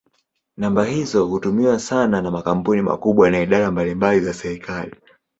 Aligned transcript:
Namba 0.57 0.85
hizo 0.89 1.25
hutumiwa 1.27 1.79
sana 1.79 2.21
na 2.21 2.31
makampuni 2.31 2.81
makubwa 2.81 3.29
na 3.31 3.41
idara 3.41 3.71
mbalimbali 3.71 4.19
za 4.21 4.33
serikali. 4.33 4.95